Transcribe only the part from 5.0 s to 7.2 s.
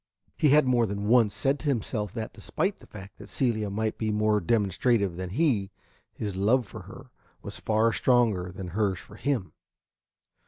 than he, his love for her